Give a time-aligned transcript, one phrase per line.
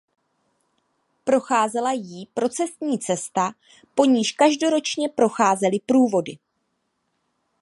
[1.23, 3.51] Procházela jí procesní cesta
[3.95, 6.37] po níž každoročně procházely průvody.